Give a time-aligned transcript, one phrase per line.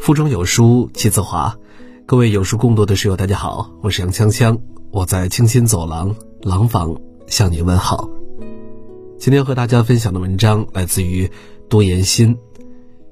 [0.00, 1.54] 腹中有书气自华，
[2.06, 4.58] 各位有书共读的室友，大家好，我是杨锵锵，
[4.90, 8.08] 我在清新走廊廊坊向你问好。
[9.18, 11.30] 今天和大家分享的文章来自于
[11.68, 12.34] 多言心，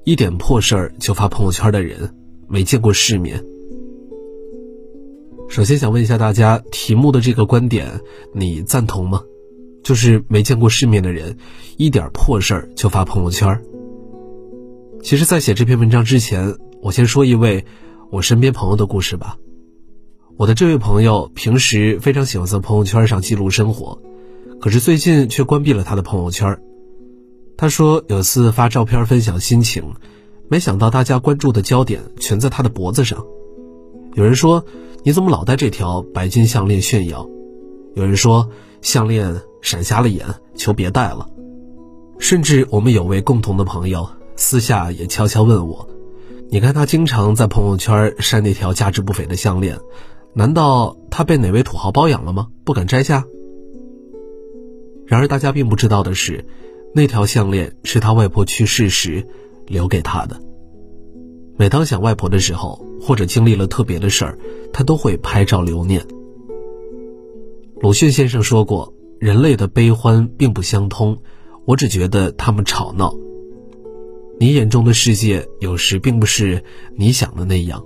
[0.03, 2.15] 一点破事儿就发朋友圈的人
[2.47, 3.45] 没见过世面。
[5.47, 8.01] 首先想问一下大家，题目的这个观点
[8.33, 9.21] 你赞同吗？
[9.83, 11.37] 就是没见过世面的人，
[11.77, 13.61] 一点破事儿就发朋友圈。
[15.03, 16.57] 其实，在写这篇文章之前。
[16.81, 17.65] 我先说一位
[18.09, 19.37] 我身边朋友的故事吧。
[20.37, 24.01] 我的这位朋友平时非常喜欢在朋友圈上记录生活，
[24.61, 26.57] 可是最近却关闭了他的朋友圈。
[27.57, 29.93] 他说有次发照片分享心情，
[30.47, 33.25] 没想到大家关注的焦点全在他的脖子上。
[34.13, 34.63] 有人说
[35.03, 37.27] 你怎么老戴这条白金项链炫耀？
[37.95, 38.49] 有人说
[38.81, 41.27] 项链闪瞎了眼，求别戴了。
[42.17, 45.89] 甚至我们有位共同的朋友私下也悄悄问我。
[46.51, 49.77] 你看他经常在朋友圈晒那条价值不菲的项链，
[50.33, 52.47] 难道他被哪位土豪包养了吗？
[52.63, 53.23] 不敢摘下。
[55.05, 56.43] 然而大家并不知道的是，
[56.95, 59.27] 那条项链是他外婆去世时
[59.67, 60.41] 留给他的。
[61.55, 64.39] 每当想外婆的时候，或者经历了特别的事儿，
[64.73, 66.03] 他都会拍照留念。
[67.79, 71.19] 鲁迅先生说过：“人类的悲欢并不相通，
[71.65, 73.13] 我只觉得他们吵闹。”
[74.39, 76.63] 你眼中的世界有时并不是
[76.95, 77.83] 你想的那样，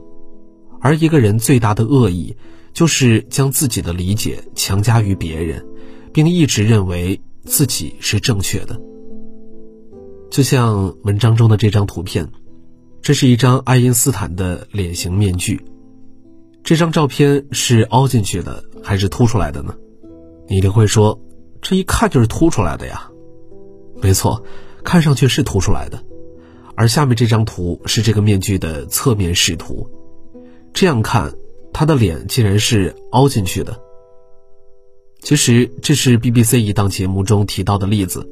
[0.80, 2.38] 而一个人最大的恶意，
[2.74, 5.66] 就是将自己的理解强加于别人，
[6.14, 8.80] 并一直认为自己是正确的。
[10.30, 12.32] 就像文章中的这张图片，
[13.02, 15.60] 这是一张爱因斯坦的脸型面具。
[16.64, 19.76] 这张照片是凹进去的还是凸出来的呢？
[20.48, 21.20] 你一定会说，
[21.62, 23.10] 这一看就是凸出来的呀。
[24.02, 24.44] 没错，
[24.84, 26.04] 看上去是凸出来的。
[26.76, 29.88] 而下面这张图是这个面具的侧面视图，
[30.74, 31.34] 这样看，
[31.72, 33.80] 他的脸竟然是凹进去的。
[35.22, 38.28] 其实这是 BBC 一档节目中提到的例子。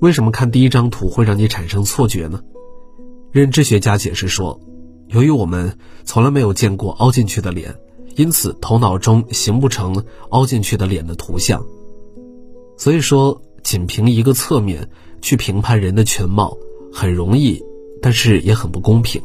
[0.00, 2.40] 为什么看第一张图会让你产生错觉呢？
[3.32, 4.60] 认知学家解释说，
[5.08, 7.74] 由于我们从来没有见过凹进去的脸，
[8.14, 11.64] 因此头脑中形不成凹进去的脸的图像。
[12.76, 14.88] 所以说，仅凭一个侧面
[15.20, 16.56] 去评判人的全貌，
[16.98, 17.62] 很容易。
[18.00, 19.20] 但是也很不公平。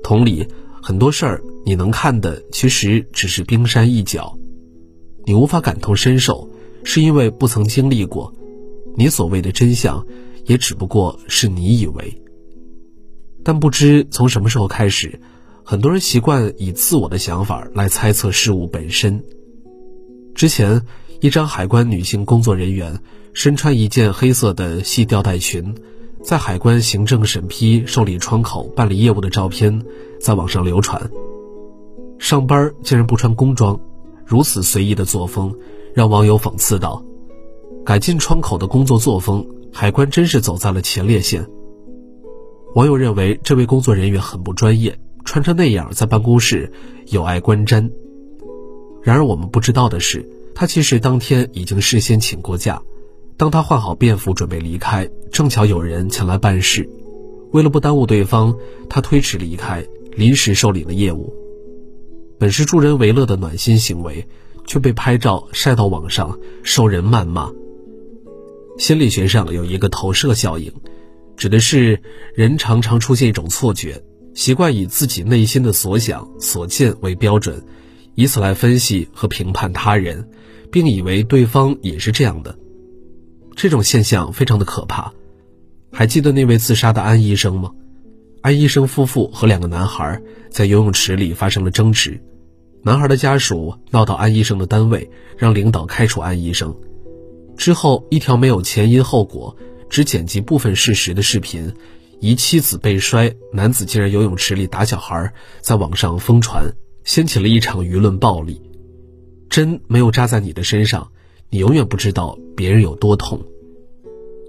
[0.00, 0.46] 同理，
[0.80, 4.38] 很多事儿你能看的其实只是冰山一角，
[5.26, 6.48] 你无法感同身受，
[6.84, 8.32] 是因为不曾经历过。
[8.96, 10.06] 你所谓的真相，
[10.46, 12.22] 也只不过是你以为。
[13.42, 15.20] 但不知从什么时候开始，
[15.64, 19.20] 很多人习惯以自我的想法来猜测事物本身。
[20.36, 20.80] 之前，
[21.20, 23.00] 一张海关女性工作人员
[23.32, 25.74] 身穿一件黑色的细吊带裙。
[26.28, 29.82] 在海关行政审批受理窗口办理业务的照片
[30.20, 31.10] 在网上流传。
[32.18, 33.80] 上班竟然不穿工装，
[34.26, 35.56] 如此随意的作风，
[35.94, 37.02] 让网友讽刺道
[37.82, 41.46] ：“改进窗口的工作作风，海关真是走在了前列线。”
[42.76, 46.70] 网友认为这位工作人员很不专业，穿成那样在办公室
[47.06, 47.90] 有碍观瞻。
[49.00, 52.82] 然而我们不知道的是，他其实当天已经事先请过假。
[53.38, 56.90] 当他换好便服准备离开，正巧有人前来办事，
[57.52, 58.56] 为了不耽误对方，
[58.90, 61.32] 他推迟离开，临时受理了业务。
[62.36, 64.26] 本是助人为乐的暖心行为，
[64.66, 67.48] 却被拍照晒到网上，受人谩骂。
[68.76, 70.72] 心理学上有一个投射效应，
[71.36, 72.02] 指的是
[72.34, 74.02] 人常常出现一种错觉，
[74.34, 77.64] 习惯以自己内心的所想所见为标准，
[78.16, 80.28] 以此来分析和评判他人，
[80.72, 82.58] 并以为对方也是这样的。
[83.58, 85.12] 这种现象非常的可怕，
[85.90, 87.72] 还记得那位自杀的安医生吗？
[88.40, 92.22] 安医生夫妇和两个男孩在游泳池里发生了争执，
[92.84, 96.72] 男孩的家属闹到安医生的单位，让领导开除安医生。
[97.56, 99.56] 之后，一条没有前因后果、
[99.90, 101.74] 只剪辑部分事实的视频，
[102.20, 105.32] 疑妻子被摔，男子竟然游泳池里打小孩，
[105.62, 106.64] 在网上疯传，
[107.02, 108.62] 掀起了一场舆论暴力。
[109.50, 111.10] 针没有扎在你的身上。
[111.50, 113.40] 你永远不知道别人有多痛。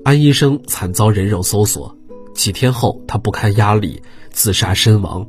[0.03, 1.97] 安医生惨遭人肉搜索，
[2.33, 4.01] 几天后他不堪压力
[4.31, 5.27] 自杀身亡。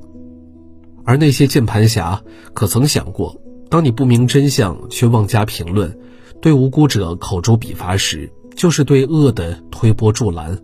[1.04, 2.22] 而那些键盘侠
[2.54, 5.98] 可曾想过，当你不明真相却妄加评论，
[6.40, 10.58] 对无辜者口诛笔伐时，就是对恶的推波助澜，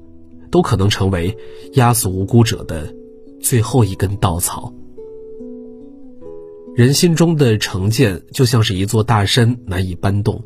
[0.50, 1.36] 都可能成为
[1.74, 2.92] 压死无辜者的
[3.40, 4.72] 最后一根稻草。
[6.74, 10.44] 人心中的成见就像是一座大山，难以搬动。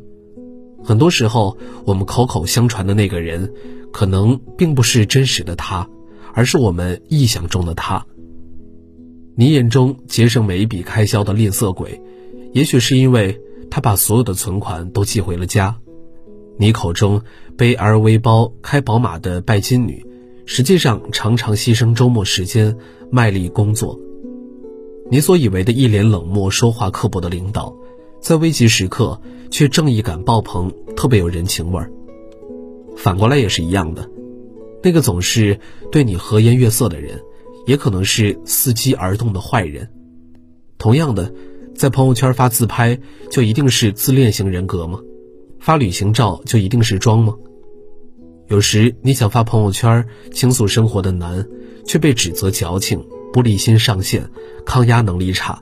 [0.83, 3.51] 很多时候，我们口口相传的那个人，
[3.91, 5.87] 可能并不是真实的他，
[6.33, 8.05] 而是我们臆想中的他。
[9.35, 12.01] 你眼中节省每一笔开销的吝啬鬼，
[12.53, 13.39] 也许是因为
[13.69, 15.75] 他把所有的存款都寄回了家；
[16.57, 17.21] 你口中
[17.57, 20.05] 背 LV 包、开宝马的拜金女，
[20.45, 22.75] 实际上常常牺牲周末时间
[23.09, 23.99] 卖力工作。
[25.09, 27.75] 你所以为的一脸冷漠、说话刻薄的领导，
[28.21, 29.19] 在危急时刻
[29.49, 31.91] 却正义感爆棚，特别有人情味儿。
[32.95, 34.07] 反过来也是一样的，
[34.83, 35.59] 那个总是
[35.91, 37.19] 对你和颜悦色的人，
[37.65, 39.89] 也可能是伺机而动的坏人。
[40.77, 41.33] 同样的，
[41.75, 42.99] 在朋友圈发自拍
[43.31, 44.99] 就一定是自恋型人格吗？
[45.59, 47.35] 发旅行照就一定是装吗？
[48.47, 51.47] 有时你想发朋友圈倾诉生活的难，
[51.85, 54.29] 却被指责矫情、玻璃心上线、
[54.65, 55.61] 抗压能力差。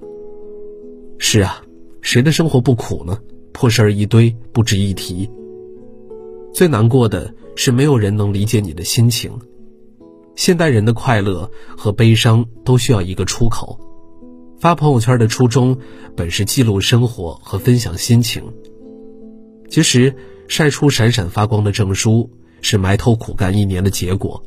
[1.20, 1.62] 是啊，
[2.02, 3.20] 谁的生活不苦呢？
[3.52, 5.30] 破事儿一堆，不值一提。
[6.54, 9.32] 最难过的是，没有人能理解你的心情。
[10.36, 13.80] 现代人的快乐和悲伤都需要一个出口。
[14.60, 15.78] 发朋友圈的初衷
[16.16, 18.44] 本是记录生活和分享心情。
[19.70, 20.16] 其实，
[20.48, 22.30] 晒出闪闪发光的证书
[22.62, 24.42] 是埋头苦干一年的结果；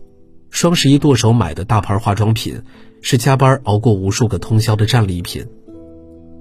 [0.50, 2.60] 双十一剁手买的大牌化妆品
[3.00, 5.46] 是加班熬过无数个通宵的战利品。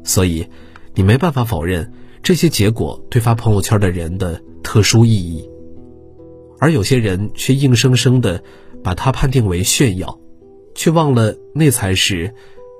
[0.03, 0.47] 所以，
[0.93, 1.91] 你没办法否认
[2.21, 5.49] 这些结果对发朋友圈的人的特殊意义。
[6.59, 8.43] 而有些人却硬生生的
[8.83, 10.19] 把它判定为炫耀，
[10.75, 12.33] 却忘了那才是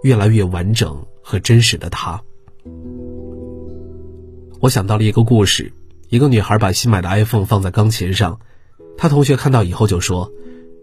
[0.04, 2.22] 越来越完整和真实的他。
[4.60, 5.74] 我想到了一个故事：
[6.10, 8.40] 一个女孩把新买的 iPhone 放在钢琴上，
[8.98, 10.32] 她同学看到以后就说：“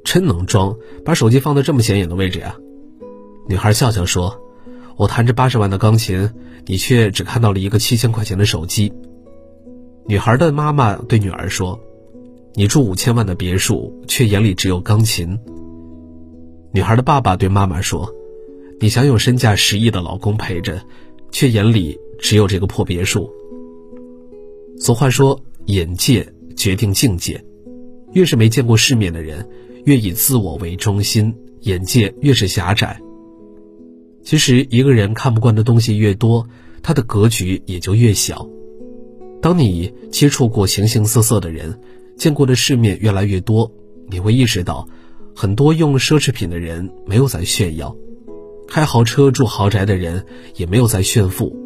[0.02, 2.56] 真能装，把手机放在这么显眼的位置呀。”
[3.48, 4.40] 女孩笑笑说
[4.98, 6.30] ：“我弹着八十万的钢琴，
[6.66, 8.92] 你却只看到了一个七千块钱的手机。”
[10.06, 11.80] 女孩的妈妈对女儿说。
[12.54, 15.38] 你住五千万的别墅，却眼里只有钢琴。
[16.72, 18.12] 女孩的爸爸对妈妈说
[18.80, 20.82] ：“你想有身价十亿的老公陪着，
[21.30, 23.30] 却眼里只有这个破别墅。”
[24.80, 27.40] 俗话说：“眼界决定境界。”
[28.12, 29.48] 越是没见过世面的人，
[29.84, 33.00] 越以自我为中心，眼界越是狭窄。
[34.28, 36.46] 其实，一个人看不惯的东西越多，
[36.82, 38.46] 他的格局也就越小。
[39.40, 41.80] 当你接触过形形色色的人，
[42.18, 43.72] 见过的世面越来越多，
[44.10, 44.86] 你会意识到，
[45.34, 47.96] 很多用奢侈品的人没有在炫耀，
[48.68, 50.26] 开豪车住豪宅的人
[50.56, 51.56] 也没有在炫富，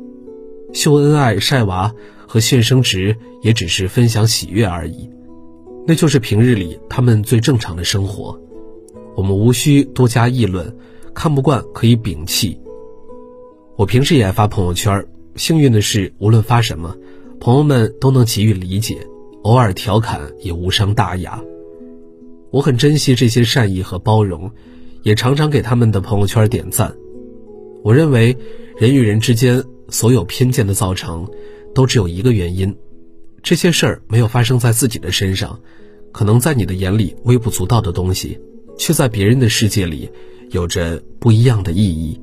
[0.73, 1.93] 秀恩爱晒娃
[2.29, 5.11] 和炫升值也只是分享喜悦而已，
[5.85, 8.41] 那就是平日里他们最正常的生活，
[9.17, 10.77] 我们无需多加议论，
[11.15, 12.59] 看不惯可以摒弃。
[13.77, 15.07] 我平时也爱发朋友圈，
[15.37, 16.97] 幸运的是，无论发什么，
[17.41, 19.07] 朋友们都能给予理解。
[19.43, 21.43] 偶尔调侃也无伤大雅，
[22.53, 24.49] 我很珍惜这些善意和包容，
[25.03, 26.95] 也常常给他们的朋友圈点赞。
[27.83, 28.37] 我认为，
[28.77, 31.29] 人与人之间所有偏见的造成，
[31.75, 32.73] 都只有一个原因：
[33.43, 35.59] 这些事儿没有发生在自己的身上，
[36.13, 38.39] 可能在你的眼里微不足道的东西，
[38.79, 40.09] 却在别人的世界里
[40.53, 42.19] 有着不一样的意义。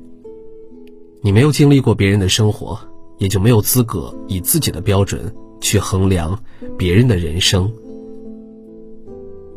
[1.22, 2.76] 你没有经历过别人的生活，
[3.18, 5.32] 也就没有资格以自己的标准。
[5.62, 6.42] 去衡量
[6.78, 7.70] 别人的人生，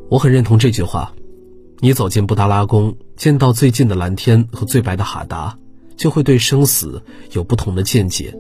[0.10, 1.16] 我很认同这句话。
[1.80, 5.58] 你走进布达拉宫，见到最近的蓝天和最白的哈达，
[5.96, 7.02] 就会对生死
[7.32, 8.38] 有不同的见解。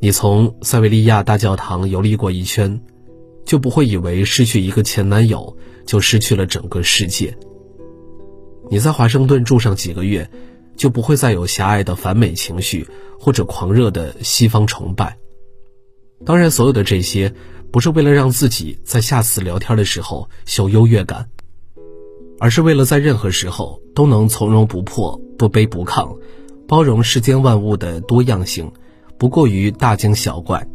[0.00, 2.78] 你从塞维利亚大教堂游历过一圈，
[3.46, 5.56] 就不会以为失去一个前男友
[5.86, 7.34] 就失去了整个世界。
[8.70, 10.28] 你在华盛顿住上几个月，
[10.76, 12.86] 就不会再有狭隘的反美情绪
[13.18, 15.16] 或者狂热的西方崇拜。
[16.24, 17.34] 当然，所有的这些
[17.70, 21.28] 不是为了让自己在下次聊天的时候秀优越感，
[22.38, 26.16] 而是为了在任何时候都能从容不迫、不卑不亢，
[26.66, 28.72] 包容世间万物的多样性，
[29.18, 30.66] 不过于大惊小怪。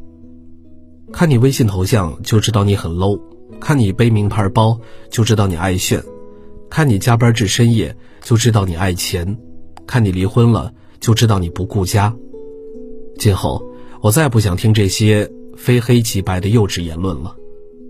[1.12, 3.20] 看你微信头像就知道你很 low，
[3.60, 4.80] 看你背名牌包
[5.10, 6.04] 就知道你爱炫，
[6.70, 9.38] 看你加班至深夜就知道你爱钱，
[9.88, 12.16] 看你离婚了就知道你不顾家。
[13.18, 13.62] 今后
[14.02, 15.30] 我再不想听这些。
[15.58, 17.36] 非黑即白的幼稚言论了，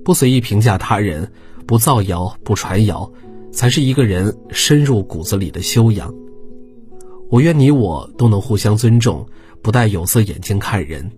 [0.04, 1.32] 不随意评价他人，
[1.68, 3.14] 不造谣，不传谣，
[3.52, 6.12] 才是一个人深入骨子里的修养。
[7.30, 9.24] 我愿你我都能互相尊重，
[9.62, 11.12] 不戴有色眼镜看人，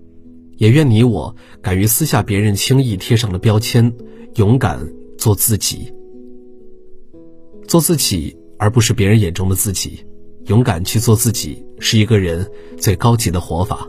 [0.58, 3.94] 也愿你我敢于撕下别人轻易贴上的标签，
[4.36, 4.78] 勇敢
[5.18, 5.94] 做自己。
[7.72, 10.06] 做自己，而不是别人眼中的自己，
[10.48, 12.46] 勇敢去做自己，是一个人
[12.78, 13.88] 最高级的活法。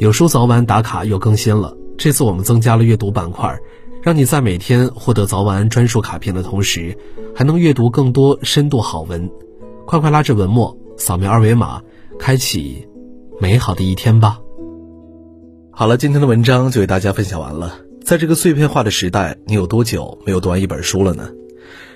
[0.00, 3.56] 有书早晚打卡又更新了，这次我们增加了阅读板块，
[4.02, 6.98] 让你在每天获得早晚专属卡片的同时，
[7.32, 9.30] 还能阅读更多深度好文。
[9.86, 11.80] 快快拉着文末扫描二维码，
[12.18, 12.88] 开启
[13.40, 14.40] 美好的一天吧。
[15.70, 17.78] 好了，今天的文章就为大家分享完了。
[18.04, 21.30] 在这个碎片化的时代，你有多久没有读完一本书了呢？